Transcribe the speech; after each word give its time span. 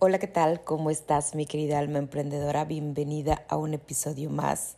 Hola, 0.00 0.20
¿qué 0.20 0.28
tal? 0.28 0.62
¿Cómo 0.62 0.90
estás, 0.90 1.34
mi 1.34 1.44
querida 1.44 1.80
alma 1.80 1.98
emprendedora? 1.98 2.64
Bienvenida 2.64 3.44
a 3.48 3.56
un 3.56 3.74
episodio 3.74 4.30
más 4.30 4.76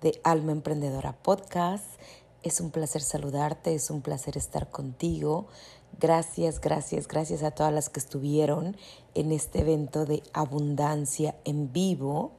de 0.00 0.18
Alma 0.24 0.52
Emprendedora 0.52 1.12
Podcast. 1.12 1.84
Es 2.42 2.58
un 2.58 2.70
placer 2.70 3.02
saludarte, 3.02 3.74
es 3.74 3.90
un 3.90 4.00
placer 4.00 4.38
estar 4.38 4.70
contigo. 4.70 5.46
Gracias, 6.00 6.58
gracias, 6.58 7.06
gracias 7.06 7.42
a 7.42 7.50
todas 7.50 7.70
las 7.70 7.90
que 7.90 8.00
estuvieron 8.00 8.78
en 9.14 9.32
este 9.32 9.60
evento 9.60 10.06
de 10.06 10.22
abundancia 10.32 11.34
en 11.44 11.70
vivo. 11.70 12.32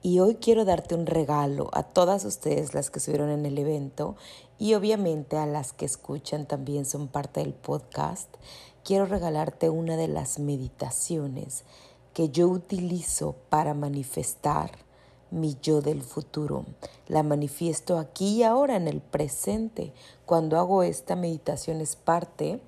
Y 0.00 0.20
hoy 0.20 0.36
quiero 0.36 0.64
darte 0.64 0.94
un 0.94 1.04
regalo 1.04 1.68
a 1.74 1.82
todas 1.82 2.24
ustedes 2.24 2.72
las 2.72 2.88
que 2.88 2.98
estuvieron 2.98 3.28
en 3.28 3.44
el 3.44 3.58
evento 3.58 4.16
y 4.58 4.72
obviamente 4.72 5.36
a 5.36 5.44
las 5.44 5.74
que 5.74 5.84
escuchan 5.84 6.46
también 6.46 6.86
son 6.86 7.08
parte 7.08 7.40
del 7.40 7.52
podcast 7.52 8.28
quiero 8.88 9.04
regalarte 9.04 9.68
una 9.68 9.98
de 9.98 10.08
las 10.08 10.38
meditaciones 10.38 11.64
que 12.14 12.30
yo 12.30 12.48
utilizo 12.48 13.34
para 13.50 13.74
manifestar 13.74 14.70
mi 15.30 15.58
yo 15.60 15.82
del 15.82 16.00
futuro. 16.00 16.64
La 17.06 17.22
manifiesto 17.22 17.98
aquí 17.98 18.36
y 18.36 18.44
ahora 18.44 18.76
en 18.76 18.88
el 18.88 19.02
presente. 19.02 19.92
Cuando 20.24 20.58
hago 20.58 20.82
esta 20.82 21.16
meditación 21.16 21.82
es 21.82 21.96
parte 21.96 22.62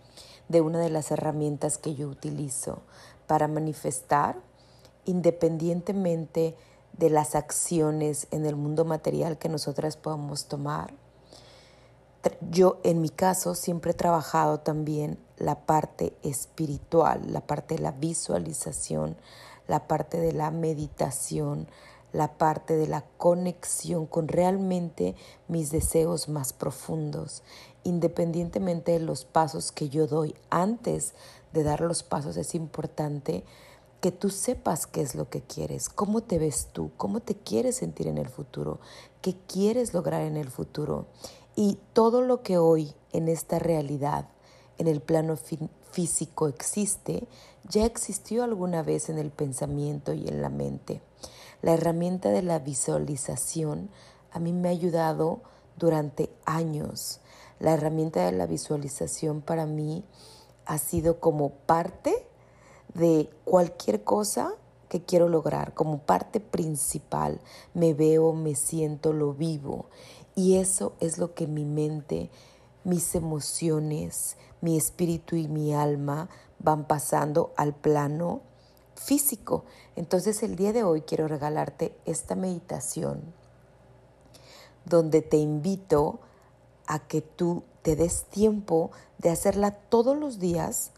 de 0.50 0.60
una 0.60 0.80
de 0.80 0.90
las 0.90 1.10
herramientas 1.10 1.78
que 1.78 1.94
yo 1.94 2.08
utilizo 2.08 2.82
para 3.26 3.48
manifestar 3.48 4.36
independientemente 5.06 6.54
de 6.98 7.08
las 7.08 7.34
acciones 7.34 8.26
en 8.30 8.44
el 8.44 8.56
mundo 8.56 8.84
material 8.84 9.38
que 9.38 9.48
nosotras 9.48 9.96
podamos 9.96 10.44
tomar 10.48 10.92
yo 12.50 12.78
en 12.82 13.00
mi 13.00 13.08
caso 13.08 13.54
siempre 13.54 13.92
he 13.92 13.94
trabajado 13.94 14.60
también 14.60 15.18
la 15.40 15.66
parte 15.66 16.12
espiritual, 16.22 17.32
la 17.32 17.40
parte 17.40 17.74
de 17.76 17.82
la 17.82 17.92
visualización, 17.92 19.16
la 19.66 19.88
parte 19.88 20.20
de 20.20 20.32
la 20.32 20.50
meditación, 20.50 21.66
la 22.12 22.36
parte 22.38 22.76
de 22.76 22.86
la 22.86 23.04
conexión 23.16 24.06
con 24.06 24.28
realmente 24.28 25.16
mis 25.48 25.70
deseos 25.70 26.28
más 26.28 26.52
profundos, 26.52 27.42
independientemente 27.84 28.92
de 28.92 29.00
los 29.00 29.24
pasos 29.24 29.72
que 29.72 29.88
yo 29.88 30.06
doy. 30.06 30.34
Antes 30.50 31.14
de 31.52 31.62
dar 31.62 31.80
los 31.80 32.02
pasos 32.02 32.36
es 32.36 32.54
importante 32.54 33.42
que 34.00 34.12
tú 34.12 34.28
sepas 34.28 34.86
qué 34.86 35.00
es 35.00 35.14
lo 35.14 35.30
que 35.30 35.40
quieres, 35.40 35.88
cómo 35.88 36.22
te 36.22 36.38
ves 36.38 36.68
tú, 36.72 36.90
cómo 36.96 37.20
te 37.20 37.34
quieres 37.34 37.76
sentir 37.76 38.08
en 38.08 38.18
el 38.18 38.28
futuro, 38.28 38.78
qué 39.22 39.36
quieres 39.46 39.94
lograr 39.94 40.22
en 40.22 40.36
el 40.36 40.50
futuro. 40.50 41.06
Y 41.56 41.78
todo 41.92 42.22
lo 42.22 42.42
que 42.42 42.58
hoy 42.58 42.94
en 43.12 43.28
esta 43.28 43.58
realidad, 43.58 44.28
en 44.80 44.88
el 44.88 45.02
plano 45.02 45.36
físico 45.90 46.48
existe, 46.48 47.28
ya 47.68 47.84
existió 47.84 48.42
alguna 48.42 48.82
vez 48.82 49.10
en 49.10 49.18
el 49.18 49.30
pensamiento 49.30 50.14
y 50.14 50.26
en 50.26 50.40
la 50.40 50.48
mente. 50.48 51.02
La 51.60 51.74
herramienta 51.74 52.30
de 52.30 52.40
la 52.40 52.58
visualización 52.60 53.90
a 54.32 54.38
mí 54.38 54.54
me 54.54 54.68
ha 54.68 54.72
ayudado 54.72 55.42
durante 55.76 56.30
años. 56.46 57.20
La 57.58 57.74
herramienta 57.74 58.24
de 58.24 58.32
la 58.32 58.46
visualización 58.46 59.42
para 59.42 59.66
mí 59.66 60.02
ha 60.64 60.78
sido 60.78 61.20
como 61.20 61.50
parte 61.50 62.26
de 62.94 63.28
cualquier 63.44 64.02
cosa 64.02 64.54
que 64.88 65.02
quiero 65.02 65.28
lograr, 65.28 65.74
como 65.74 65.98
parte 65.98 66.40
principal. 66.40 67.38
Me 67.74 67.92
veo, 67.92 68.32
me 68.32 68.54
siento, 68.54 69.12
lo 69.12 69.34
vivo. 69.34 69.90
Y 70.34 70.56
eso 70.56 70.94
es 71.00 71.18
lo 71.18 71.34
que 71.34 71.46
mi 71.46 71.66
mente, 71.66 72.30
mis 72.82 73.14
emociones, 73.14 74.38
mi 74.60 74.76
espíritu 74.76 75.36
y 75.36 75.48
mi 75.48 75.74
alma 75.74 76.28
van 76.58 76.86
pasando 76.86 77.52
al 77.56 77.74
plano 77.74 78.42
físico. 78.94 79.64
Entonces 79.96 80.42
el 80.42 80.56
día 80.56 80.72
de 80.72 80.84
hoy 80.84 81.02
quiero 81.02 81.28
regalarte 81.28 81.96
esta 82.04 82.34
meditación 82.34 83.34
donde 84.84 85.22
te 85.22 85.36
invito 85.36 86.20
a 86.86 86.98
que 86.98 87.20
tú 87.22 87.64
te 87.82 87.96
des 87.96 88.24
tiempo 88.24 88.90
de 89.18 89.30
hacerla 89.30 89.70
todos 89.70 90.16
los 90.16 90.38
días 90.38 90.92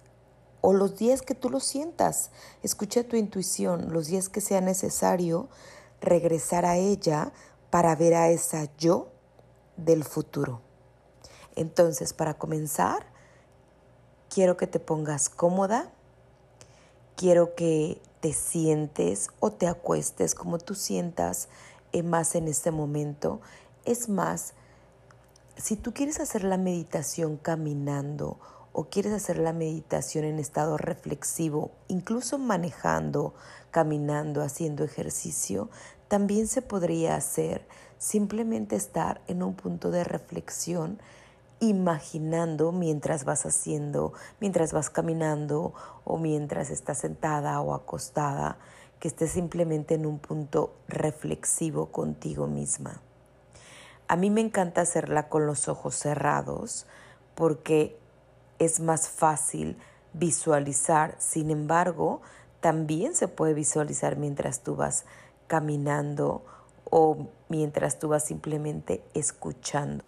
o 0.60 0.72
los 0.72 0.96
días 0.96 1.22
que 1.22 1.34
tú 1.34 1.50
lo 1.50 1.60
sientas. 1.60 2.30
Escucha 2.62 3.04
tu 3.04 3.16
intuición, 3.16 3.92
los 3.92 4.06
días 4.06 4.28
que 4.28 4.40
sea 4.40 4.60
necesario 4.60 5.48
regresar 6.00 6.64
a 6.64 6.76
ella 6.76 7.32
para 7.70 7.94
ver 7.94 8.14
a 8.14 8.30
esa 8.30 8.68
yo 8.76 9.08
del 9.76 10.04
futuro. 10.04 10.60
Entonces, 11.54 12.12
para 12.12 12.34
comenzar, 12.34 13.11
quiero 14.32 14.56
que 14.56 14.66
te 14.66 14.80
pongas 14.80 15.28
cómoda, 15.28 15.90
quiero 17.16 17.54
que 17.54 18.00
te 18.20 18.32
sientes 18.32 19.28
o 19.40 19.52
te 19.52 19.66
acuestes 19.66 20.34
como 20.34 20.56
tú 20.56 20.74
sientas 20.74 21.48
más 22.02 22.34
en 22.34 22.48
este 22.48 22.70
momento. 22.70 23.42
Es 23.84 24.08
más, 24.08 24.54
si 25.56 25.76
tú 25.76 25.92
quieres 25.92 26.18
hacer 26.18 26.44
la 26.44 26.56
meditación 26.56 27.36
caminando 27.36 28.38
o 28.72 28.84
quieres 28.84 29.12
hacer 29.12 29.36
la 29.36 29.52
meditación 29.52 30.24
en 30.24 30.38
estado 30.38 30.78
reflexivo, 30.78 31.70
incluso 31.88 32.38
manejando, 32.38 33.34
caminando, 33.70 34.40
haciendo 34.40 34.82
ejercicio, 34.82 35.68
también 36.08 36.48
se 36.48 36.62
podría 36.62 37.16
hacer 37.16 37.66
simplemente 37.98 38.76
estar 38.76 39.20
en 39.26 39.42
un 39.42 39.52
punto 39.54 39.90
de 39.90 40.04
reflexión 40.04 40.98
imaginando 41.62 42.72
mientras 42.72 43.24
vas 43.24 43.46
haciendo, 43.46 44.12
mientras 44.40 44.72
vas 44.72 44.90
caminando 44.90 45.72
o 46.02 46.18
mientras 46.18 46.70
estás 46.70 46.98
sentada 46.98 47.60
o 47.60 47.72
acostada, 47.72 48.58
que 48.98 49.06
estés 49.06 49.30
simplemente 49.30 49.94
en 49.94 50.04
un 50.04 50.18
punto 50.18 50.74
reflexivo 50.88 51.86
contigo 51.92 52.48
misma. 52.48 53.00
A 54.08 54.16
mí 54.16 54.28
me 54.28 54.40
encanta 54.40 54.80
hacerla 54.80 55.28
con 55.28 55.46
los 55.46 55.68
ojos 55.68 55.94
cerrados 55.94 56.86
porque 57.36 57.96
es 58.58 58.80
más 58.80 59.08
fácil 59.08 59.78
visualizar, 60.12 61.14
sin 61.18 61.52
embargo, 61.52 62.22
también 62.60 63.14
se 63.14 63.28
puede 63.28 63.54
visualizar 63.54 64.16
mientras 64.16 64.64
tú 64.64 64.74
vas 64.74 65.04
caminando 65.46 66.44
o 66.90 67.28
mientras 67.48 68.00
tú 68.00 68.08
vas 68.08 68.24
simplemente 68.24 69.04
escuchando. 69.14 70.04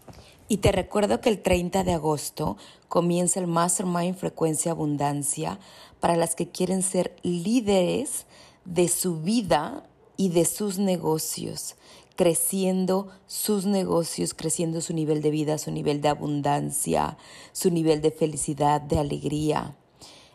Y 0.48 0.58
te 0.58 0.72
recuerdo 0.72 1.20
que 1.20 1.30
el 1.30 1.40
30 1.40 1.84
de 1.84 1.92
agosto 1.92 2.56
comienza 2.88 3.40
el 3.40 3.46
Mastermind 3.46 4.16
Frecuencia 4.16 4.72
Abundancia 4.72 5.58
para 6.00 6.16
las 6.16 6.34
que 6.34 6.48
quieren 6.48 6.82
ser 6.82 7.16
líderes 7.22 8.26
de 8.64 8.88
su 8.88 9.20
vida 9.20 9.86
y 10.16 10.28
de 10.28 10.44
sus 10.44 10.78
negocios, 10.78 11.76
creciendo 12.14 13.08
sus 13.26 13.64
negocios, 13.64 14.34
creciendo 14.34 14.80
su 14.80 14.92
nivel 14.92 15.22
de 15.22 15.30
vida, 15.30 15.58
su 15.58 15.70
nivel 15.70 16.00
de 16.00 16.08
abundancia, 16.08 17.16
su 17.52 17.70
nivel 17.70 18.02
de 18.02 18.10
felicidad, 18.10 18.80
de 18.80 18.98
alegría. 18.98 19.76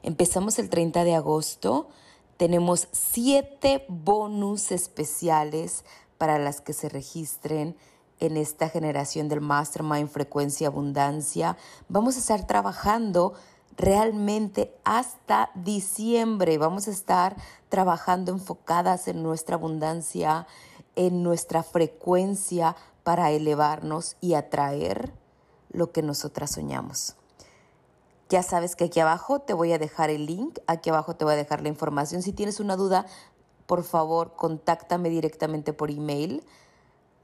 Empezamos 0.02 0.60
el 0.60 0.70
30 0.70 1.04
de 1.04 1.16
agosto 1.16 1.90
tenemos 2.40 2.88
siete 2.94 3.84
bonus 3.90 4.72
especiales 4.72 5.84
para 6.18 6.40
las 6.40 6.62
que 6.62 6.72
se 6.72 6.88
registren 6.88 7.76
en 8.20 8.38
esta 8.38 8.70
generación 8.70 9.30
del 9.30 9.42
Mastermind 9.42 10.10
Frecuencia 10.10 10.68
Abundancia. 10.68 11.58
Vamos 11.88 12.16
a 12.16 12.20
estar 12.20 12.46
trabajando 12.48 13.34
realmente 13.78 14.76
hasta 14.84 15.52
diciembre. 15.56 16.58
Vamos 16.58 16.88
a 16.88 16.92
estar 16.92 17.36
trabajando 17.70 18.32
enfocadas 18.32 19.08
en 19.08 19.24
nuestra 19.24 19.56
abundancia, 19.56 20.48
en 20.96 21.24
nuestra 21.24 21.64
frecuencia 21.64 22.76
para 23.04 23.32
elevarnos 23.32 24.18
y 24.20 24.34
atraer 24.34 25.14
lo 25.72 25.92
que 25.92 26.02
nosotras 26.02 26.52
soñamos. 26.52 27.16
Ya 28.28 28.44
sabes 28.44 28.76
que 28.76 28.86
aquí 28.86 29.00
abajo 29.00 29.40
te 29.40 29.54
voy 29.54 29.72
a 29.72 29.80
dejar 29.80 30.10
el 30.10 30.26
link, 30.26 30.60
aquí 30.68 30.90
abajo 30.90 31.16
te 31.16 31.26
voy 31.26 31.34
a 31.34 31.38
dejar 31.38 31.62
la 31.62 31.70
información. 31.70 32.22
Si 32.22 32.34
tienes 32.34 32.60
una 32.60 32.76
duda, 32.76 33.06
por 33.66 33.84
favor, 33.84 34.36
contáctame 34.36 35.10
directamente 35.10 35.74
por 35.74 35.90
email 35.90 36.44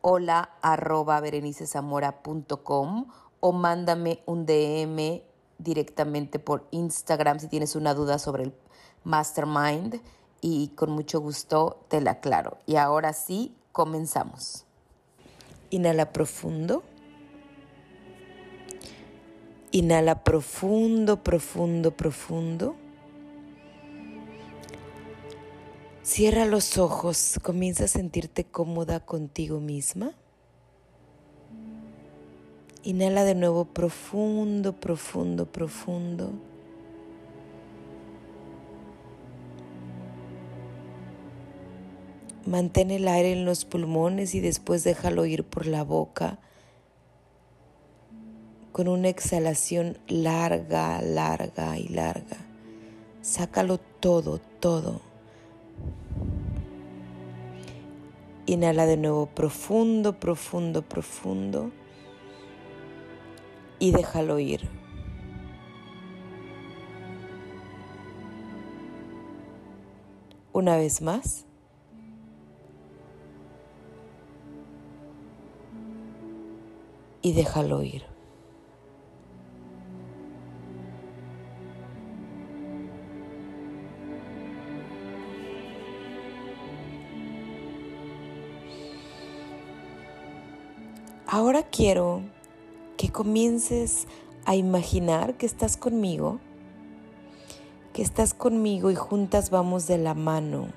hola 0.08 0.52
arroba 0.62 1.20
berenicezamora.com 1.20 3.08
o 3.40 3.52
mándame 3.52 4.22
un 4.28 4.46
DM 4.46 5.24
directamente 5.58 6.38
por 6.38 6.68
Instagram 6.70 7.40
si 7.40 7.48
tienes 7.48 7.76
una 7.76 7.96
duda 7.96 8.20
sobre 8.20 8.44
el 8.44 8.54
mastermind 9.04 10.00
y 10.42 10.68
con 10.76 10.92
mucho 10.92 11.20
gusto 11.22 11.84
te 11.88 12.02
la 12.02 12.12
aclaro. 12.12 12.60
Y 12.68 12.76
ahora 12.76 13.14
sí, 13.14 13.56
comenzamos. 13.72 14.66
Inhala 15.72 16.14
profundo. 16.14 16.84
Inhala 19.72 20.24
profundo, 20.24 21.24
profundo, 21.24 21.98
profundo. 21.98 22.76
Cierra 26.06 26.46
los 26.46 26.78
ojos, 26.78 27.40
comienza 27.42 27.86
a 27.86 27.88
sentirte 27.88 28.44
cómoda 28.44 29.00
contigo 29.00 29.60
misma. 29.60 30.12
Inhala 32.84 33.24
de 33.24 33.34
nuevo 33.34 33.66
profundo, 33.66 34.74
profundo, 34.74 35.48
profundo. 35.52 36.32
Mantén 42.46 42.92
el 42.92 43.08
aire 43.08 43.32
en 43.32 43.44
los 43.44 43.66
pulmones 43.66 44.36
y 44.36 44.42
después 44.42 44.84
déjalo 44.84 45.26
ir 45.26 45.44
por 45.44 45.66
la 45.66 45.84
boca 45.84 46.38
con 48.72 48.88
una 48.90 49.10
exhalación 49.10 49.98
larga, 50.08 51.02
larga 51.02 51.80
y 51.80 51.88
larga. 51.88 52.38
Sácalo 53.24 53.80
todo, 53.80 54.40
todo. 54.60 55.15
Inhala 58.48 58.86
de 58.86 58.98
nuevo 58.98 59.26
profundo, 59.26 60.20
profundo, 60.20 60.84
profundo. 60.84 61.72
Y 63.80 63.92
déjalo 63.92 64.40
ir. 64.40 64.70
Una 70.54 70.78
vez 70.78 71.02
más. 71.02 71.46
Y 77.22 77.34
déjalo 77.34 77.82
ir. 77.82 78.15
Ahora 91.36 91.64
quiero 91.64 92.22
que 92.96 93.10
comiences 93.10 94.08
a 94.46 94.56
imaginar 94.56 95.36
que 95.36 95.46
estás 95.46 95.76
conmigo, 95.76 96.40
que 97.92 98.02
estás 98.02 98.34
conmigo 98.34 98.90
y 98.90 98.96
juntas 98.96 99.50
vamos 99.50 99.86
de 99.86 99.98
la 99.98 100.14
mano, 100.14 100.68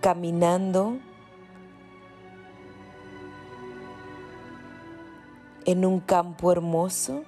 caminando 0.00 0.98
en 5.66 5.84
un 5.84 6.00
campo 6.00 6.50
hermoso, 6.50 7.22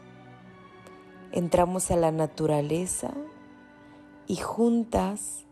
entramos 1.31 1.93
a 1.93 1.97
la 1.97 2.11
naturaleza 2.11 3.13
y 4.27 4.35
juntas 4.35 5.45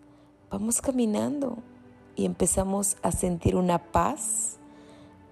vamos 0.50 0.80
caminando 0.80 1.58
y 2.16 2.24
empezamos 2.24 2.96
a 3.00 3.12
sentir 3.12 3.54
una 3.54 3.78
paz 3.92 4.59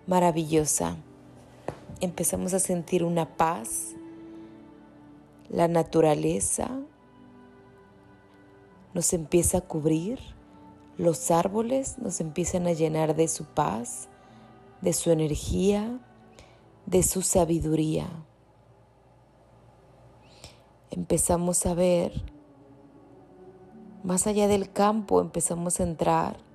maravillosa. 0.09 0.97
Empezamos 2.01 2.55
a 2.55 2.59
sentir 2.59 3.05
una 3.05 3.37
paz, 3.37 3.95
la 5.51 5.69
naturaleza 5.69 6.71
nos 8.95 9.13
empieza 9.13 9.59
a 9.59 9.61
cubrir, 9.61 10.19
los 10.97 11.31
árboles 11.31 11.99
nos 11.99 12.21
empiezan 12.21 12.67
a 12.67 12.73
llenar 12.73 13.15
de 13.15 13.29
su 13.29 13.45
paz, 13.45 14.09
de 14.81 14.95
su 14.95 15.11
energía, 15.11 16.01
de 16.87 17.03
su 17.03 17.21
sabiduría. 17.21 18.09
Empezamos 20.91 21.67
a 21.67 21.75
ver, 21.75 22.25
más 24.03 24.27
allá 24.27 24.49
del 24.49 24.73
campo, 24.73 25.21
empezamos 25.21 25.81
a 25.81 25.83
entrar 25.83 26.48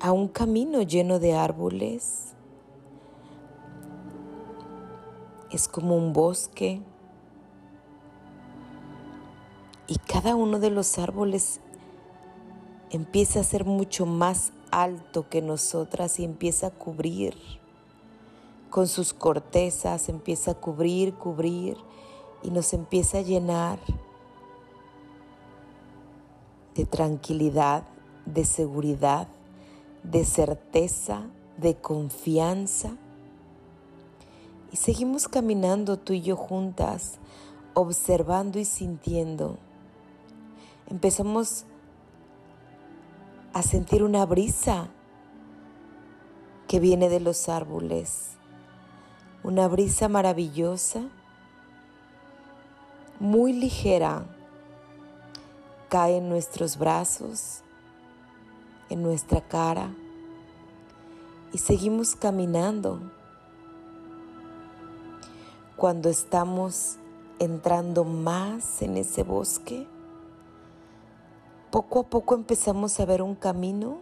a 0.00 0.12
un 0.12 0.28
camino 0.28 0.82
lleno 0.82 1.18
de 1.18 1.34
árboles. 1.34 2.34
Es 5.50 5.68
como 5.68 5.96
un 5.96 6.12
bosque. 6.12 6.82
Y 9.86 9.98
cada 9.98 10.34
uno 10.34 10.58
de 10.58 10.70
los 10.70 10.98
árboles 10.98 11.60
empieza 12.90 13.40
a 13.40 13.44
ser 13.44 13.64
mucho 13.64 14.06
más 14.06 14.52
alto 14.70 15.28
que 15.28 15.42
nosotras 15.42 16.18
y 16.18 16.24
empieza 16.24 16.68
a 16.68 16.70
cubrir. 16.70 17.34
Con 18.70 18.88
sus 18.88 19.14
cortezas 19.14 20.08
empieza 20.08 20.52
a 20.52 20.54
cubrir, 20.54 21.14
cubrir 21.14 21.76
y 22.42 22.50
nos 22.50 22.72
empieza 22.72 23.18
a 23.18 23.22
llenar 23.22 23.78
de 26.74 26.84
tranquilidad, 26.84 27.84
de 28.26 28.44
seguridad, 28.44 29.28
de 30.10 30.24
certeza, 30.24 31.22
de 31.56 31.74
confianza. 31.76 32.96
Y 34.72 34.76
seguimos 34.76 35.28
caminando 35.28 35.98
tú 35.98 36.12
y 36.12 36.22
yo 36.22 36.36
juntas, 36.36 37.18
observando 37.74 38.58
y 38.58 38.64
sintiendo. 38.64 39.58
Empezamos 40.88 41.64
a 43.52 43.62
sentir 43.62 44.02
una 44.02 44.24
brisa 44.26 44.88
que 46.68 46.78
viene 46.78 47.08
de 47.08 47.20
los 47.20 47.48
árboles, 47.48 48.32
una 49.42 49.66
brisa 49.68 50.08
maravillosa, 50.08 51.08
muy 53.18 53.52
ligera, 53.52 54.26
cae 55.88 56.18
en 56.18 56.28
nuestros 56.28 56.76
brazos 56.76 57.62
en 58.88 59.02
nuestra 59.02 59.40
cara 59.40 59.90
y 61.52 61.58
seguimos 61.58 62.14
caminando. 62.14 63.00
Cuando 65.76 66.08
estamos 66.08 66.96
entrando 67.38 68.04
más 68.04 68.82
en 68.82 68.96
ese 68.96 69.22
bosque, 69.22 69.86
poco 71.70 72.00
a 72.00 72.02
poco 72.04 72.34
empezamos 72.34 72.98
a 73.00 73.04
ver 73.04 73.22
un 73.22 73.34
camino 73.34 73.98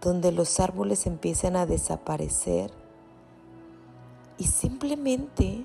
donde 0.00 0.32
los 0.32 0.60
árboles 0.60 1.06
empiezan 1.06 1.56
a 1.56 1.66
desaparecer 1.66 2.70
y 4.38 4.44
simplemente 4.44 5.64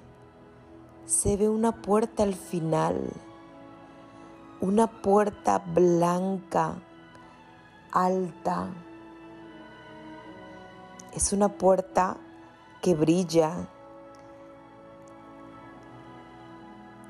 se 1.06 1.38
ve 1.38 1.50
una 1.50 1.82
puerta 1.82 2.24
al 2.24 2.36
final, 2.36 3.10
una 4.62 4.88
puerta 5.02 5.60
blanca 5.60 6.76
alta. 7.92 8.70
Es 11.14 11.34
una 11.34 11.50
puerta 11.50 12.18
que 12.82 12.96
brilla. 12.96 13.68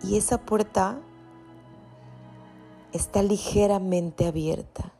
Y 0.01 0.17
esa 0.17 0.37
puerta 0.37 0.99
está 2.93 3.21
ligeramente 3.21 4.25
abierta. 4.25 4.93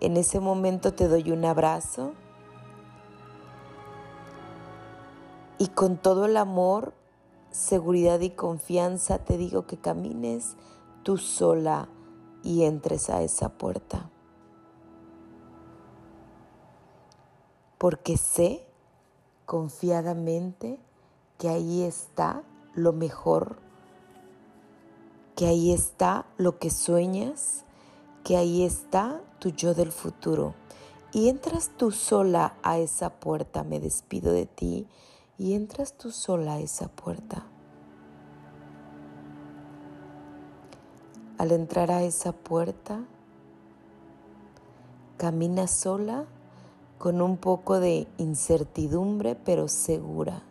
En 0.00 0.16
ese 0.16 0.40
momento 0.40 0.94
te 0.94 1.08
doy 1.08 1.30
un 1.30 1.44
abrazo 1.44 2.14
y 5.58 5.68
con 5.68 5.98
todo 5.98 6.24
el 6.24 6.38
amor, 6.38 6.94
seguridad 7.50 8.20
y 8.20 8.30
confianza 8.30 9.18
te 9.18 9.36
digo 9.36 9.66
que 9.66 9.76
camines 9.76 10.56
tú 11.02 11.18
sola 11.18 11.88
y 12.42 12.64
entres 12.64 13.10
a 13.10 13.22
esa 13.22 13.50
puerta. 13.50 14.10
Porque 17.78 18.16
sé 18.16 18.66
confiadamente 19.46 20.78
que 21.38 21.48
ahí 21.48 21.82
está 21.82 22.42
lo 22.74 22.92
mejor, 22.92 23.58
que 25.34 25.46
ahí 25.46 25.72
está 25.72 26.26
lo 26.36 26.58
que 26.58 26.70
sueñas, 26.70 27.64
que 28.24 28.36
ahí 28.36 28.62
está 28.62 29.22
tu 29.38 29.48
yo 29.48 29.74
del 29.74 29.92
futuro. 29.92 30.54
Y 31.12 31.28
entras 31.28 31.70
tú 31.76 31.90
sola 31.90 32.54
a 32.62 32.78
esa 32.78 33.18
puerta, 33.18 33.64
me 33.64 33.80
despido 33.80 34.32
de 34.32 34.46
ti, 34.46 34.86
y 35.38 35.54
entras 35.54 35.94
tú 35.94 36.12
sola 36.12 36.54
a 36.54 36.60
esa 36.60 36.88
puerta. 36.88 37.46
Al 41.40 41.52
entrar 41.52 41.90
a 41.90 42.02
esa 42.02 42.32
puerta, 42.32 43.00
camina 45.16 45.68
sola 45.68 46.26
con 46.98 47.22
un 47.22 47.38
poco 47.38 47.80
de 47.80 48.06
incertidumbre, 48.18 49.36
pero 49.36 49.66
segura, 49.66 50.42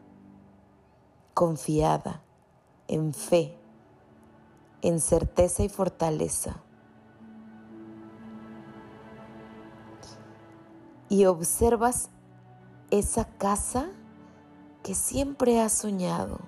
confiada, 1.35 2.23
en 2.87 3.13
fe, 3.13 3.55
en 4.81 4.99
certeza 4.99 5.61
y 5.61 5.69
fortaleza. 5.69 6.55
Y 11.07 11.25
observas 11.25 12.09
esa 12.89 13.25
casa 13.25 13.91
que 14.81 14.95
siempre 14.95 15.61
has 15.61 15.73
soñado. 15.73 16.39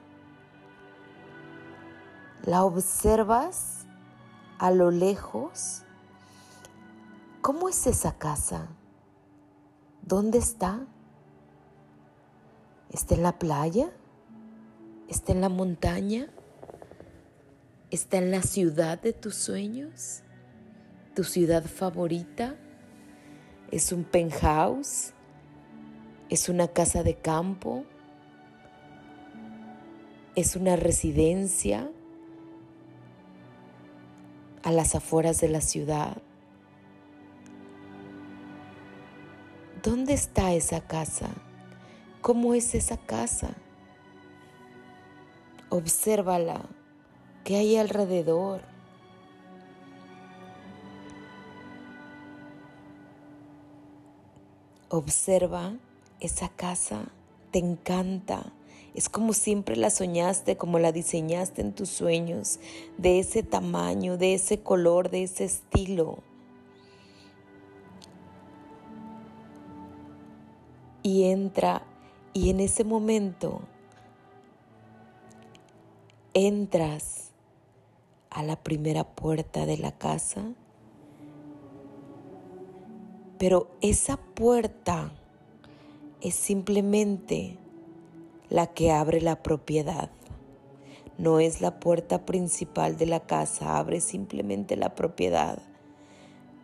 La 2.43 2.63
observas 2.63 3.80
a 4.61 4.69
lo 4.69 4.91
lejos, 4.91 5.81
¿cómo 7.41 7.67
es 7.67 7.87
esa 7.87 8.19
casa? 8.19 8.67
¿Dónde 10.03 10.37
está? 10.37 10.85
¿Está 12.91 13.15
en 13.15 13.23
la 13.23 13.39
playa? 13.39 13.89
¿Está 15.07 15.31
en 15.31 15.41
la 15.41 15.49
montaña? 15.49 16.29
¿Está 17.89 18.19
en 18.19 18.29
la 18.29 18.43
ciudad 18.43 19.01
de 19.01 19.13
tus 19.13 19.33
sueños? 19.33 20.21
tu 21.15 21.23
ciudad 21.23 21.65
favorita? 21.65 22.55
¿Es 23.71 23.91
un 23.91 24.03
penthouse? 24.03 25.13
¿Es 26.29 26.49
una 26.49 26.67
casa 26.67 27.01
de 27.01 27.15
campo? 27.15 27.83
¿Es 30.35 30.55
una 30.55 30.75
residencia 30.75 31.89
a 34.63 34.71
las 34.71 34.95
afueras 34.95 35.39
de 35.41 35.49
la 35.49 35.61
ciudad? 35.61 36.17
¿Dónde 39.83 40.13
está 40.13 40.53
esa 40.53 40.81
casa? 40.81 41.29
¿Cómo 42.21 42.53
es 42.53 42.75
esa 42.75 42.97
casa? 42.97 43.55
Obsérvala. 45.69 46.69
¿Qué 47.43 47.55
hay 47.55 47.77
alrededor? 47.77 48.61
Observa 54.89 55.73
esa 56.19 56.49
casa, 56.49 57.05
te 57.49 57.57
encanta. 57.57 58.51
Es 58.93 59.10
como 59.10 59.33
siempre 59.33 59.75
la 59.75 59.89
soñaste, 59.89 60.57
como 60.57 60.79
la 60.79 60.91
diseñaste 60.91 61.62
en 61.62 61.74
tus 61.74 61.89
sueños, 61.89 62.60
de 62.98 63.19
ese 63.19 63.43
tamaño, 63.43 64.17
de 64.17 64.33
ese 64.33 64.62
color, 64.62 65.10
de 65.10 65.24
ese 65.24 65.45
estilo. 65.45 66.19
Y 71.03 71.24
entra, 71.24 71.83
y 72.33 72.50
en 72.50 72.60
ese 72.60 72.83
momento 72.83 73.62
entras 76.33 77.31
a 78.29 78.43
la 78.43 78.55
primera 78.55 79.03
puerta 79.03 79.65
de 79.65 79.77
la 79.77 79.91
casa 79.91 80.53
pero 83.41 83.71
esa 83.81 84.17
puerta 84.17 85.12
es 86.21 86.36
simplemente 86.36 87.57
la 88.51 88.67
que 88.67 88.91
abre 88.91 89.22
la 89.22 89.41
propiedad. 89.41 90.12
No 91.17 91.39
es 91.39 91.62
la 91.62 91.79
puerta 91.79 92.25
principal 92.25 92.98
de 92.98 93.05
la 93.05 93.22
casa, 93.22 93.77
abre 93.77 94.01
simplemente 94.01 94.75
la 94.75 94.93
propiedad. 94.93 95.60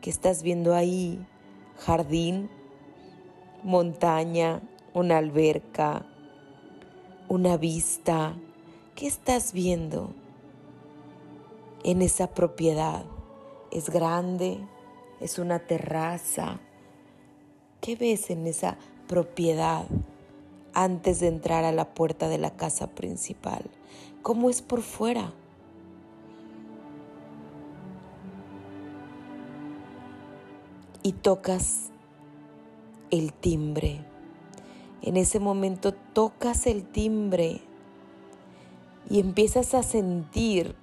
que 0.02 0.10
estás 0.12 0.44
viendo 0.44 0.76
ahí? 0.76 1.26
Jardín, 1.78 2.50
montaña, 3.64 4.62
una 4.94 5.18
alberca, 5.18 6.06
una 7.30 7.58
vista. 7.58 8.36
¿Qué 8.96 9.08
estás 9.08 9.54
viendo 9.54 10.14
en 11.84 12.02
esa 12.02 12.28
propiedad? 12.28 13.06
¿Es 13.72 13.90
grande? 13.90 14.60
¿Es 15.20 15.40
una 15.40 15.60
terraza? 15.60 16.60
¿Qué 17.80 17.96
ves 17.96 18.30
en 18.30 18.46
esa 18.46 18.78
propiedad 19.08 19.88
antes 20.78 21.20
de 21.20 21.28
entrar 21.28 21.66
a 21.66 21.72
la 21.72 21.96
puerta 21.96 22.30
de 22.30 22.38
la 22.38 22.56
casa 22.56 22.92
principal? 22.92 23.64
¿Cómo 24.22 24.52
es 24.52 24.62
por 24.62 24.84
fuera? 24.84 25.34
Y 31.02 31.14
tocas 31.14 31.90
el 33.10 33.34
timbre. 33.34 34.06
En 35.02 35.18
ese 35.18 35.40
momento 35.40 35.94
tocas 35.94 36.68
el 36.68 36.84
timbre 36.86 37.62
y 39.10 39.20
empiezas 39.20 39.74
a 39.74 39.82
sentir 39.82 40.76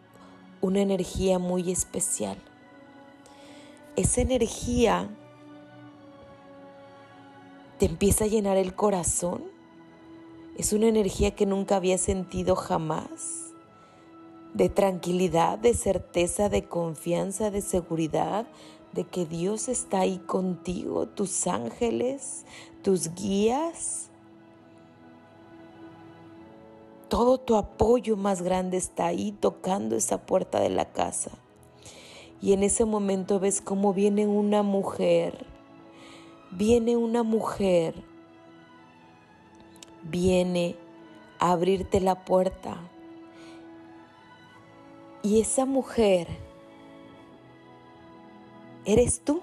una 0.61 0.81
energía 0.81 1.39
muy 1.39 1.71
especial. 1.71 2.39
Esa 3.95 4.23
energía 4.23 5.09
te 7.79 7.87
empieza 7.87 8.25
a 8.25 8.29
llenar 8.29 8.57
el 8.57 8.75
corazón. 8.75 9.54
Es 10.57 10.73
una 10.73 10.87
energía 10.87 11.35
que 11.35 11.47
nunca 11.47 11.77
había 11.77 11.99
sentido 11.99 12.57
jamás. 12.57 13.53
De 14.53 14.69
tranquilidad, 14.69 15.59
de 15.59 15.75
certeza, 15.75 16.49
de 16.49 16.65
confianza, 16.65 17.51
de 17.51 17.61
seguridad, 17.61 18.47
de 18.93 19.05
que 19.05 19.27
Dios 19.27 19.69
está 19.69 20.01
ahí 20.01 20.19
contigo, 20.19 21.07
tus 21.07 21.47
ángeles, 21.47 22.45
tus 22.83 23.15
guías. 23.15 24.11
Todo 27.09 27.39
tu 27.39 27.57
apoyo 27.57 28.17
más 28.17 28.43
grande 28.43 28.77
está 28.77 29.07
ahí 29.07 29.33
tocando 29.33 29.97
esa 29.97 30.25
puerta 30.25 30.61
de 30.61 30.71
la 30.71 30.93
casa. 30.93 31.33
Y 32.41 32.53
en 32.53 32.63
ese 32.63 32.85
momento 32.85 33.41
ves 33.41 33.61
cómo 33.61 33.93
viene 33.93 34.27
una 34.27 34.63
mujer 34.63 35.47
viene 36.57 36.97
una 36.97 37.23
mujer, 37.23 37.95
viene 40.05 40.77
a 41.39 41.53
abrirte 41.53 42.01
la 42.01 42.25
puerta. 42.25 42.77
Y 45.23 45.41
esa 45.41 45.65
mujer 45.65 46.29
eres 48.85 49.21
tú, 49.21 49.41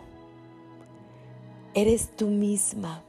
eres 1.73 2.15
tú 2.15 2.27
misma. 2.27 3.03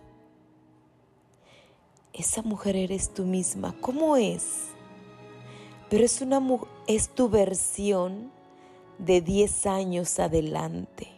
Esa 2.12 2.42
mujer 2.42 2.76
eres 2.76 3.12
tú 3.12 3.24
misma. 3.24 3.74
¿Cómo 3.80 4.16
es? 4.16 4.68
Pero 5.88 6.04
es, 6.04 6.20
una, 6.20 6.40
es 6.86 7.08
tu 7.10 7.28
versión 7.28 8.30
de 8.98 9.20
10 9.20 9.66
años 9.66 10.18
adelante. 10.18 11.08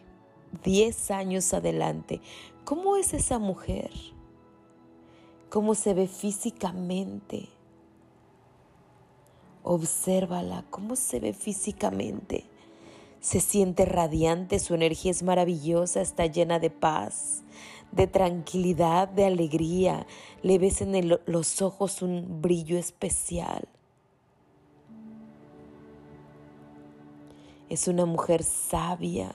10 0.63 1.11
años 1.11 1.53
adelante. 1.53 2.21
¿Cómo 2.63 2.97
es 2.97 3.13
esa 3.13 3.39
mujer? 3.39 3.91
¿Cómo 5.55 5.73
se 5.73 5.93
ve 5.93 6.09
físicamente? 6.09 7.47
Obsérvala, 9.63 10.65
cómo 10.69 10.97
se 10.97 11.21
ve 11.21 11.31
físicamente. 11.31 12.43
Se 13.21 13.39
siente 13.39 13.85
radiante, 13.85 14.59
su 14.59 14.73
energía 14.73 15.11
es 15.11 15.23
maravillosa, 15.23 16.01
está 16.01 16.25
llena 16.25 16.59
de 16.59 16.71
paz, 16.71 17.43
de 17.93 18.05
tranquilidad, 18.05 19.07
de 19.07 19.23
alegría. 19.23 20.05
Le 20.41 20.57
ves 20.57 20.81
en 20.81 21.17
los 21.25 21.61
ojos 21.61 22.01
un 22.01 22.41
brillo 22.41 22.77
especial. 22.77 23.69
Es 27.69 27.87
una 27.87 28.05
mujer 28.05 28.43
sabia, 28.43 29.31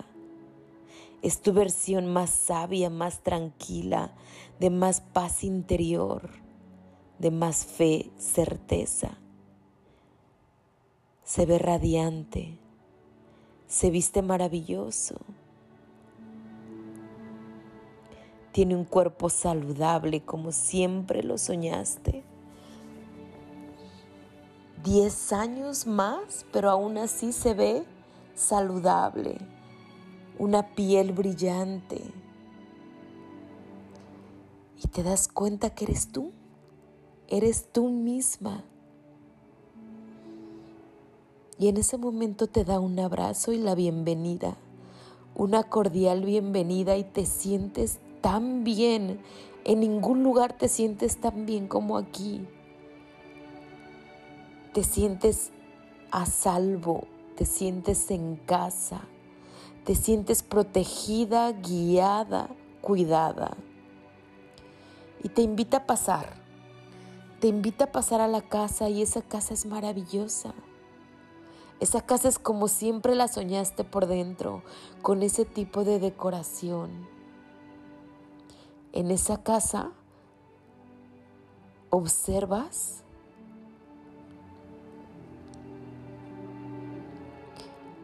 es 1.22 1.42
tu 1.42 1.52
versión 1.52 2.06
más 2.12 2.30
sabia, 2.30 2.88
más 2.88 3.20
tranquila, 3.20 4.12
de 4.58 4.70
más 4.70 5.00
paz 5.00 5.44
interior, 5.44 6.30
de 7.18 7.30
más 7.30 7.66
fe, 7.66 8.10
certeza. 8.16 9.18
Se 11.24 11.46
ve 11.46 11.58
radiante, 11.58 12.58
se 13.66 13.90
viste 13.90 14.22
maravilloso. 14.22 15.16
Tiene 18.52 18.74
un 18.74 18.84
cuerpo 18.84 19.28
saludable 19.30 20.22
como 20.22 20.50
siempre 20.50 21.22
lo 21.22 21.38
soñaste. 21.38 22.24
Diez 24.82 25.32
años 25.32 25.86
más, 25.86 26.46
pero 26.50 26.70
aún 26.70 26.96
así 26.96 27.32
se 27.32 27.52
ve 27.54 27.84
saludable 28.34 29.38
una 30.40 30.75
piel 30.75 31.12
brillante. 31.12 32.00
Y 34.82 34.88
te 34.88 35.02
das 35.02 35.28
cuenta 35.28 35.68
que 35.68 35.85
eres 35.85 36.11
tú, 36.11 36.32
eres 37.28 37.70
tú 37.70 37.90
misma. 37.90 38.64
Y 41.59 41.68
en 41.68 41.76
ese 41.76 41.99
momento 41.99 42.47
te 42.47 42.64
da 42.64 42.80
un 42.80 42.99
abrazo 42.99 43.52
y 43.52 43.59
la 43.59 43.75
bienvenida, 43.75 44.56
una 45.35 45.64
cordial 45.64 46.25
bienvenida 46.25 46.97
y 46.97 47.04
te 47.04 47.26
sientes 47.26 47.99
tan 48.23 48.64
bien. 48.64 49.20
En 49.64 49.80
ningún 49.80 50.23
lugar 50.23 50.56
te 50.56 50.68
sientes 50.68 51.20
tan 51.20 51.44
bien 51.44 51.68
como 51.68 51.99
aquí. 51.99 52.49
Te 54.73 54.85
sientes 54.85 55.50
a 56.11 56.25
salvo, 56.25 57.04
te 57.37 57.44
sientes 57.44 58.11
en 58.11 58.37
casa 58.37 59.02
te 59.84 59.94
sientes 59.94 60.42
protegida, 60.42 61.52
guiada, 61.52 62.49
cuidada. 62.80 63.56
Y 65.22 65.28
te 65.28 65.42
invita 65.42 65.78
a 65.78 65.87
pasar. 65.87 66.34
Te 67.40 67.49
invita 67.49 67.84
a 67.84 67.92
pasar 67.92 68.20
a 68.20 68.28
la 68.28 68.42
casa 68.42 68.88
y 68.88 69.02
esa 69.02 69.22
casa 69.22 69.54
es 69.54 69.66
maravillosa. 69.66 70.54
Esa 71.80 72.02
casa 72.02 72.28
es 72.28 72.38
como 72.38 72.68
siempre 72.68 73.14
la 73.14 73.26
soñaste 73.26 73.84
por 73.84 74.06
dentro, 74.06 74.62
con 75.00 75.22
ese 75.22 75.46
tipo 75.46 75.82
de 75.82 75.99
decoración. 75.99 77.08
En 78.92 79.10
esa 79.10 79.42
casa 79.42 79.92
observas 81.88 83.02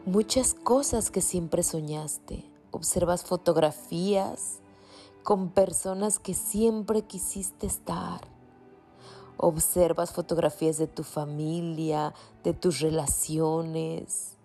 muchas 0.07 0.53
cosas 0.53 1.11
que 1.11 1.19
siempre 1.19 1.63
soñaste. 1.63 2.49
observas 2.71 3.23
fotografías 3.23 4.59
con 5.23 5.49
personas 5.49 6.17
que 6.17 6.33
siempre 6.33 7.01
quisiste 7.01 7.67
estar. 7.67 8.21
Observas 9.35 10.11
fotografías 10.11 10.77
de 10.77 10.87
tu 10.87 11.03
familia, 11.03 12.13
de 12.43 12.53
tus 12.53 12.79
relaciones, 12.79 14.37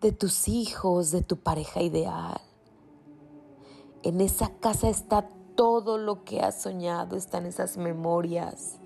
de 0.00 0.10
tus 0.10 0.48
hijos, 0.48 1.12
de 1.12 1.22
tu 1.22 1.36
pareja 1.36 1.82
ideal. 1.82 2.40
En 4.02 4.20
esa 4.20 4.48
casa 4.48 4.88
está 4.88 5.28
todo 5.54 5.96
lo 5.96 6.24
que 6.24 6.40
has 6.40 6.60
soñado, 6.60 7.16
están 7.16 7.46
esas 7.46 7.76
memorias. 7.76 8.78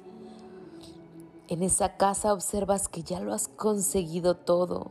En 1.48 1.62
esa 1.62 1.96
casa 1.96 2.34
observas 2.34 2.88
que 2.88 3.02
ya 3.02 3.20
lo 3.20 3.32
has 3.32 3.48
conseguido 3.48 4.36
todo. 4.36 4.90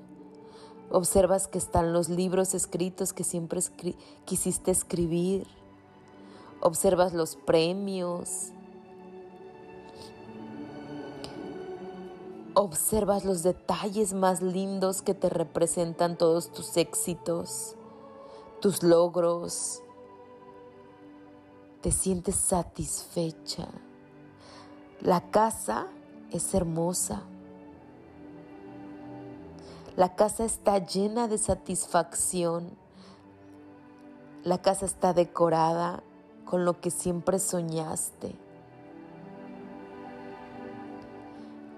Observas 0.93 1.47
que 1.47 1.57
están 1.57 1.91
los 1.91 2.07
libros 2.07 2.53
escritos 2.53 3.13
que 3.13 3.23
siempre 3.23 3.59
quisiste 4.25 4.69
escribir. 4.69 5.47
Observas 6.61 7.13
los 7.13 7.35
premios. 7.35 8.51
Observas 12.53 13.25
los 13.25 13.41
detalles 13.41 14.13
más 14.13 14.43
lindos 14.43 15.01
que 15.01 15.15
te 15.15 15.29
representan 15.29 16.15
todos 16.15 16.51
tus 16.51 16.77
éxitos, 16.77 17.73
tus 18.61 18.83
logros, 18.83 19.81
te 21.81 21.91
sientes 21.91 22.35
satisfecha. 22.35 23.67
La 25.01 25.31
casa 25.31 25.87
es 26.31 26.53
hermosa. 26.53 27.23
La 29.95 30.15
casa 30.15 30.43
está 30.43 30.79
llena 30.79 31.27
de 31.27 31.37
satisfacción. 31.37 32.71
La 34.43 34.59
casa 34.59 34.87
está 34.87 35.13
decorada 35.13 36.01
con 36.45 36.65
lo 36.65 36.81
que 36.81 36.89
siempre 36.89 37.37
soñaste. 37.37 38.35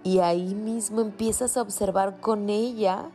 Y 0.03 0.19
ahí 0.19 0.55
mismo 0.55 1.01
empiezas 1.01 1.57
a 1.57 1.61
observar 1.61 2.21
con 2.21 2.49
ella 2.49 3.09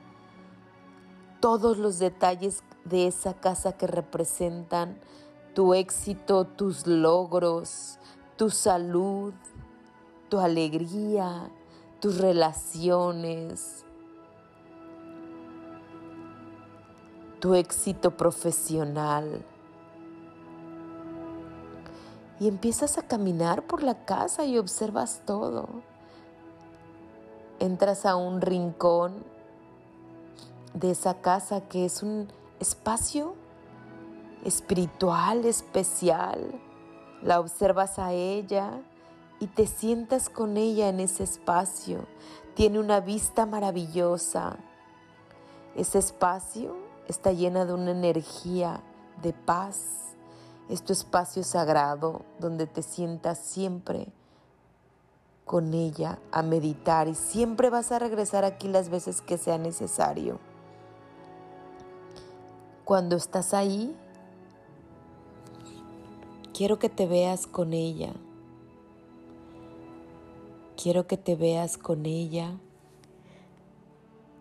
todos 1.40 1.78
los 1.78 1.98
detalles 1.98 2.62
de 2.84 3.06
esa 3.06 3.32
casa 3.32 3.72
que 3.72 3.86
representan 3.86 5.00
tu 5.54 5.72
éxito, 5.72 6.44
tus 6.44 6.86
logros, 6.86 7.98
tu 8.36 8.50
salud, 8.50 9.32
tu 10.28 10.40
alegría, 10.40 11.50
tus 12.00 12.18
relaciones, 12.18 13.86
tu 17.40 17.54
éxito 17.54 18.10
profesional. 18.16 19.42
Y 22.38 22.48
empiezas 22.48 22.98
a 22.98 23.02
caminar 23.02 23.66
por 23.66 23.82
la 23.82 24.04
casa 24.04 24.44
y 24.44 24.58
observas 24.58 25.22
todo. 25.26 25.68
Entras 27.58 28.06
a 28.06 28.16
un 28.16 28.40
rincón 28.40 29.24
de 30.74 30.92
esa 30.92 31.20
casa 31.20 31.62
que 31.62 31.84
es 31.84 32.02
un 32.02 32.28
espacio 32.60 33.34
espiritual, 34.44 35.44
especial. 35.44 36.60
La 37.22 37.40
observas 37.40 37.98
a 37.98 38.12
ella 38.12 38.80
y 39.40 39.46
te 39.46 39.66
sientas 39.66 40.28
con 40.28 40.56
ella 40.56 40.88
en 40.88 41.00
ese 41.00 41.24
espacio. 41.24 42.06
Tiene 42.54 42.78
una 42.78 43.00
vista 43.00 43.44
maravillosa. 43.44 44.56
Ese 45.74 45.98
espacio 45.98 46.89
está 47.10 47.32
llena 47.32 47.64
de 47.66 47.74
una 47.74 47.90
energía 47.90 48.82
de 49.22 49.32
paz. 49.32 50.14
Es 50.68 50.82
tu 50.82 50.92
espacio 50.92 51.42
sagrado 51.42 52.22
donde 52.38 52.66
te 52.66 52.82
sientas 52.82 53.38
siempre 53.38 54.08
con 55.44 55.74
ella 55.74 56.18
a 56.32 56.42
meditar 56.42 57.08
y 57.08 57.14
siempre 57.14 57.70
vas 57.70 57.92
a 57.92 57.98
regresar 57.98 58.44
aquí 58.44 58.68
las 58.68 58.88
veces 58.88 59.20
que 59.20 59.36
sea 59.36 59.58
necesario. 59.58 60.38
Cuando 62.84 63.16
estás 63.16 63.52
ahí, 63.52 63.96
Quiero 66.60 66.78
que 66.78 66.90
te 66.90 67.06
veas 67.06 67.46
con 67.46 67.72
ella. 67.72 68.12
Quiero 70.76 71.06
que 71.06 71.16
te 71.16 71.34
veas 71.34 71.78
con 71.78 72.04
ella 72.04 72.58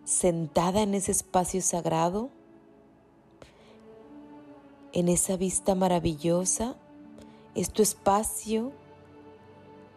sentada 0.04 0.82
en 0.82 0.92
ese 0.92 1.12
espacio 1.12 1.62
sagrado, 1.62 2.28
en 4.92 5.08
esa 5.08 5.36
vista 5.36 5.74
maravillosa. 5.74 6.76
Es 7.54 7.70
tu 7.70 7.82
espacio 7.82 8.72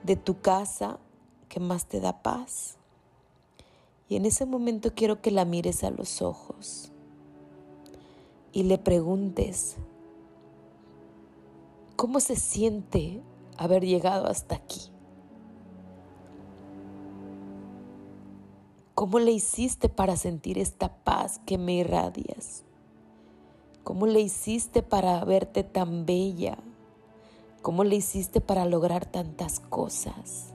de 0.03 0.15
tu 0.15 0.41
casa 0.41 0.99
que 1.49 1.59
más 1.59 1.85
te 1.85 1.99
da 1.99 2.21
paz. 2.21 2.77
Y 4.09 4.15
en 4.15 4.25
ese 4.25 4.45
momento 4.45 4.93
quiero 4.93 5.21
que 5.21 5.31
la 5.31 5.45
mires 5.45 5.83
a 5.83 5.91
los 5.91 6.21
ojos 6.21 6.91
y 8.51 8.63
le 8.63 8.77
preguntes, 8.77 9.77
¿Cómo 11.95 12.19
se 12.19 12.35
siente 12.35 13.21
haber 13.57 13.85
llegado 13.85 14.27
hasta 14.27 14.55
aquí? 14.55 14.81
¿Cómo 18.93 19.19
le 19.19 19.31
hiciste 19.31 19.87
para 19.87 20.17
sentir 20.17 20.57
esta 20.57 20.97
paz 21.03 21.39
que 21.45 21.57
me 21.57 21.75
irradias? 21.75 22.63
¿Cómo 23.83 24.07
le 24.07 24.21
hiciste 24.21 24.81
para 24.81 25.23
verte 25.25 25.63
tan 25.63 26.05
bella? 26.05 26.57
¿Cómo 27.61 27.83
le 27.83 27.97
hiciste 27.97 28.39
para 28.39 28.65
lograr 28.65 29.05
tantas 29.05 29.59
cosas? 29.59 30.53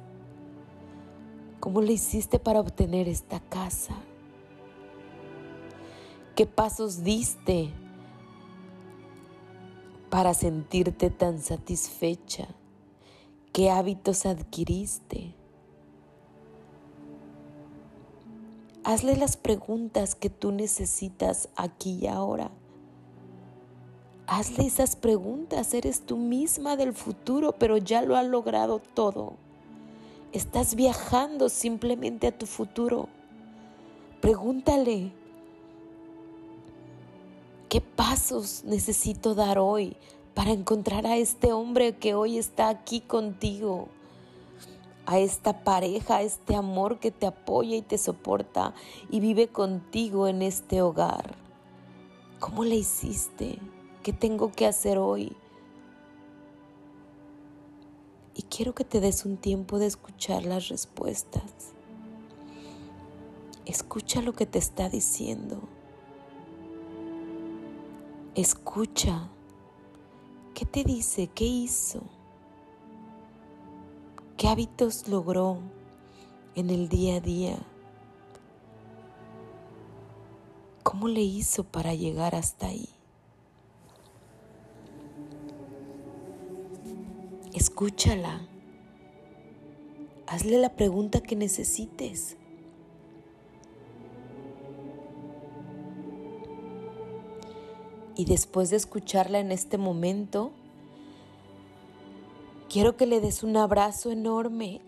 ¿Cómo 1.61 1.83
le 1.83 1.93
hiciste 1.93 2.38
para 2.38 2.61
obtener 2.61 3.07
esta 3.07 3.41
casa? 3.41 3.97
¿Qué 6.35 6.47
pasos 6.47 7.03
diste 7.03 7.71
para 10.09 10.33
sentirte 10.33 11.11
tan 11.11 11.43
satisfecha? 11.43 12.49
¿Qué 13.53 13.71
hábitos 13.71 14.25
adquiriste? 14.25 15.35
Hazle 18.85 19.17
las 19.17 19.37
preguntas 19.37 20.14
que 20.14 20.31
tú 20.31 20.51
necesitas 20.51 21.51
aquí 21.57 21.99
y 22.01 22.07
ahora. 22.07 22.51
Hazle 24.29 24.67
esas 24.67 24.95
preguntas. 24.95 25.75
Eres 25.75 26.03
tú 26.03 26.17
misma 26.17 26.77
del 26.77 26.93
futuro, 26.93 27.53
pero 27.59 27.79
ya 27.79 28.03
lo 28.03 28.17
has 28.17 28.27
logrado 28.27 28.81
todo. 28.95 29.33
Estás 30.33 30.75
viajando 30.75 31.49
simplemente 31.49 32.27
a 32.27 32.38
tu 32.38 32.47
futuro. 32.47 33.09
Pregúntale, 34.21 35.12
¿Qué 37.69 37.83
pasos 37.83 38.64
necesito 38.64 39.35
dar 39.35 39.59
hoy 39.59 39.95
para 40.33 40.53
encontrar 40.53 41.07
a 41.07 41.19
este 41.19 41.53
hombre 41.53 41.97
que 41.97 42.14
hoy 42.14 42.38
está 42.38 42.71
aquí 42.71 43.03
contigo? 43.03 43.88
A 45.05 45.19
esta 45.19 45.64
pareja, 45.64 46.17
a 46.17 46.23
este 46.23 46.55
amor 46.55 46.99
que 46.99 47.11
te 47.11 47.27
apoya 47.27 47.77
y 47.77 47.83
te 47.83 47.99
soporta 47.99 48.73
y 49.11 49.21
vive 49.21 49.49
contigo 49.49 50.29
en 50.29 50.41
este 50.41 50.81
hogar. 50.81 51.35
¿Cómo 52.41 52.64
le 52.64 52.77
hiciste? 52.77 53.59
¿Qué 54.09 54.14
tengo 54.14 54.51
que 54.51 54.64
hacer 54.64 54.97
hoy? 54.97 55.37
Y 58.35 58.40
quiero 58.44 58.75
que 58.75 58.83
te 58.83 59.01
des 59.01 59.27
un 59.27 59.37
tiempo 59.37 59.79
de 59.79 59.85
escuchar 59.85 60.47
las 60.47 60.68
respuestas. 60.68 61.75
Escucha 63.66 64.23
lo 64.23 64.33
que 64.33 64.47
te 64.47 64.59
está 64.59 64.88
diciendo. 64.88 65.61
Escucha. 68.35 69.29
¿Qué 70.55 70.64
te 70.64 70.85
dice? 70.85 71.27
¿Qué 71.27 71.44
hizo? 71.44 72.01
¿Qué 74.38 74.49
hábitos 74.49 75.07
logró 75.07 75.59
en 76.55 76.71
el 76.71 76.88
día 76.88 77.16
a 77.16 77.21
día? 77.21 77.59
¿Cómo 80.83 81.09
le 81.09 81.21
hizo 81.21 81.62
para 81.64 81.92
llegar 81.92 82.35
hasta 82.35 82.68
ahí? 82.68 82.88
Escúchala. 87.59 88.47
Hazle 90.29 90.59
la 90.59 90.77
pregunta 90.77 91.21
que 91.21 91.35
necesites. 91.35 92.37
Y 98.14 98.27
después 98.27 98.71
de 98.71 98.77
escucharla 98.77 99.40
en 99.40 99.51
este 99.51 99.77
momento, 99.77 100.53
quiero 102.68 102.97
que 102.97 103.07
le 103.07 103.21
des 103.21 103.42
un 103.42 103.57
abrazo 103.57 104.12
enorme, 104.12 104.81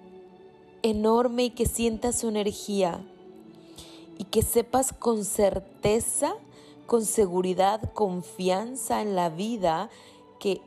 enorme 0.84 1.46
y 1.46 1.50
que 1.50 1.66
sientas 1.66 2.20
su 2.20 2.28
energía 2.28 3.04
y 4.16 4.26
que 4.26 4.42
sepas 4.42 4.92
con 4.92 5.24
certeza, 5.24 6.34
con 6.86 7.04
seguridad, 7.04 7.92
confianza 7.94 9.02
en 9.02 9.16
la 9.16 9.28
vida 9.28 9.90
que 10.38 10.60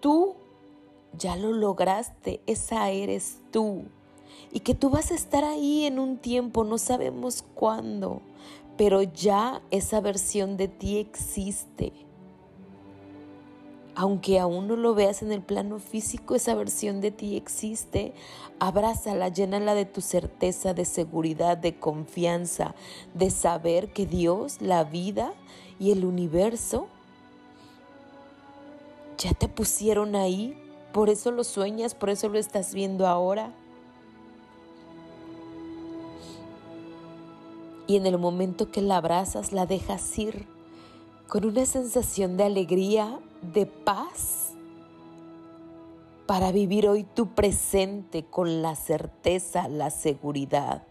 tú 0.00 0.36
ya 1.18 1.36
lo 1.36 1.52
lograste, 1.52 2.40
esa 2.46 2.90
eres 2.90 3.38
tú. 3.50 3.84
Y 4.52 4.60
que 4.60 4.74
tú 4.74 4.90
vas 4.90 5.10
a 5.10 5.14
estar 5.14 5.44
ahí 5.44 5.86
en 5.86 5.98
un 5.98 6.18
tiempo, 6.18 6.64
no 6.64 6.78
sabemos 6.78 7.44
cuándo, 7.54 8.20
pero 8.76 9.02
ya 9.02 9.62
esa 9.70 10.00
versión 10.00 10.56
de 10.56 10.68
ti 10.68 10.98
existe. 10.98 11.92
Aunque 13.94 14.38
aún 14.38 14.68
no 14.68 14.76
lo 14.76 14.94
veas 14.94 15.22
en 15.22 15.32
el 15.32 15.42
plano 15.42 15.78
físico, 15.78 16.34
esa 16.34 16.54
versión 16.54 17.02
de 17.02 17.10
ti 17.10 17.36
existe. 17.36 18.14
Abrázala, 18.58 19.28
llénala 19.28 19.74
de 19.74 19.84
tu 19.84 20.00
certeza, 20.00 20.72
de 20.72 20.86
seguridad, 20.86 21.58
de 21.58 21.78
confianza, 21.78 22.74
de 23.12 23.30
saber 23.30 23.92
que 23.92 24.06
Dios, 24.06 24.62
la 24.62 24.84
vida 24.84 25.34
y 25.78 25.90
el 25.90 26.06
universo 26.06 26.86
ya 29.18 29.34
te 29.34 29.48
pusieron 29.48 30.16
ahí. 30.16 30.58
Por 30.92 31.08
eso 31.08 31.30
lo 31.30 31.44
sueñas, 31.44 31.94
por 31.94 32.10
eso 32.10 32.28
lo 32.28 32.38
estás 32.38 32.74
viendo 32.74 33.06
ahora. 33.06 33.52
Y 37.86 37.96
en 37.96 38.06
el 38.06 38.18
momento 38.18 38.70
que 38.70 38.82
la 38.82 38.98
abrazas, 38.98 39.52
la 39.52 39.66
dejas 39.66 40.18
ir 40.18 40.46
con 41.28 41.44
una 41.44 41.64
sensación 41.64 42.36
de 42.36 42.44
alegría, 42.44 43.18
de 43.40 43.66
paz, 43.66 44.52
para 46.26 46.52
vivir 46.52 46.88
hoy 46.88 47.04
tu 47.04 47.28
presente 47.28 48.24
con 48.24 48.62
la 48.62 48.76
certeza, 48.76 49.68
la 49.68 49.90
seguridad 49.90 50.82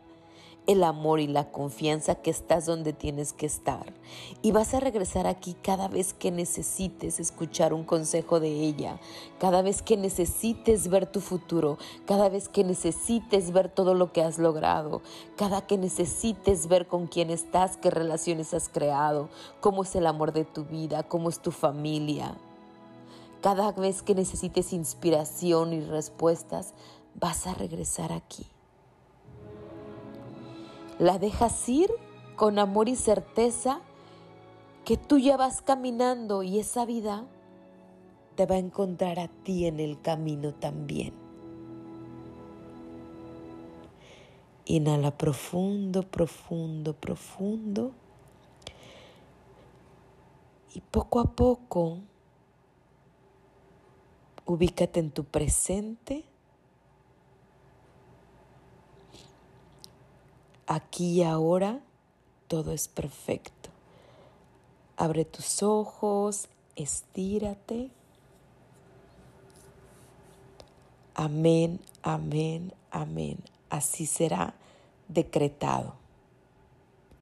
el 0.68 0.84
amor 0.84 1.20
y 1.20 1.28
la 1.28 1.52
confianza 1.52 2.16
que 2.16 2.30
estás 2.30 2.66
donde 2.66 2.94
tienes 2.94 3.34
que 3.34 3.46
estar. 3.46 3.94
Y 4.42 4.52
vas 4.52 4.74
a 4.74 4.80
regresar 4.80 5.28
aquí 5.28 5.56
cada 5.62 5.88
vez 5.88 6.14
que 6.14 6.32
necesites 6.32 7.20
escuchar 7.20 7.74
un 7.74 7.84
consejo 7.84 8.40
de 8.40 8.50
ella, 8.50 9.00
cada 9.40 9.62
vez 9.62 9.82
que 9.82 9.98
necesites 9.98 10.88
ver 10.88 11.08
tu 11.08 11.20
futuro, 11.20 11.78
cada 12.06 12.30
vez 12.30 12.48
que 12.48 12.64
necesites 12.64 13.52
ver 13.52 13.70
todo 13.70 13.94
lo 13.96 14.14
que 14.14 14.22
has 14.22 14.38
logrado, 14.38 15.02
cada 15.36 15.66
que 15.66 15.78
necesites 15.78 16.68
ver 16.68 16.88
con 16.88 17.08
quién 17.08 17.32
estás, 17.32 17.78
qué 17.78 17.90
relaciones 17.90 18.54
has 18.54 18.70
creado, 18.70 19.30
cómo 19.60 19.84
es 19.84 19.96
el 19.96 20.06
amor 20.06 20.32
de 20.32 20.46
tu 20.46 20.66
vida, 20.66 21.04
cómo 21.04 21.30
es 21.30 21.40
tu 21.40 21.52
familia. 21.52 22.36
Cada 23.42 23.72
vez 23.72 24.04
que 24.04 24.14
necesites 24.14 24.72
inspiración 24.72 25.74
y 25.74 25.82
respuestas, 25.82 26.76
vas 27.16 27.48
a 27.48 27.56
regresar 27.56 28.12
aquí 28.12 28.46
la 31.02 31.18
dejas 31.18 31.68
ir 31.68 31.90
con 32.36 32.60
amor 32.60 32.88
y 32.88 32.96
certeza 32.96 33.82
que 34.86 34.98
tú 34.98 35.18
ya 35.18 35.36
vas 35.36 35.64
caminando 35.64 36.44
y 36.44 36.60
esa 36.60 36.86
vida 36.86 37.26
te 38.36 38.46
va 38.46 38.54
a 38.54 38.60
encontrar 38.60 39.18
a 39.18 39.28
ti 39.28 39.66
en 39.66 39.80
el 39.80 40.00
camino 40.00 40.54
también. 40.54 41.12
Inhala 44.66 45.18
profundo, 45.18 46.04
profundo, 46.04 46.94
profundo. 46.94 47.94
Y 50.76 50.82
poco 50.82 51.20
a 51.20 51.32
poco, 51.36 51.98
ubícate 54.46 55.00
en 55.00 55.10
tu 55.10 55.24
presente 55.24 56.31
aquí 60.68 61.20
y 61.20 61.24
ahora 61.24 61.80
todo 62.48 62.72
es 62.72 62.88
perfecto. 62.88 63.70
Abre 64.98 65.26
tus 65.26 65.64
ojos, 65.64 66.48
estírate. 66.76 67.90
Amén, 71.16 71.80
amén, 72.04 72.74
amén. 72.92 73.38
Así 73.70 74.06
será 74.06 74.54
decretado. 75.08 76.01